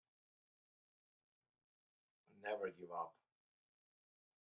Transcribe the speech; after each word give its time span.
Never 2.41 2.71
give 2.71 2.91
up. 2.91 3.13